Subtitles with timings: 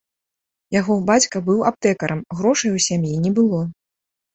[0.79, 3.67] Яго бацька быў аптэкарам, грошай у сям'і не было.